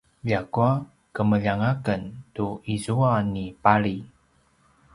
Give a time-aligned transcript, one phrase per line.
[0.27, 0.69] ljakua
[1.19, 2.01] kemeljang aken
[2.35, 3.95] tu izua ni pali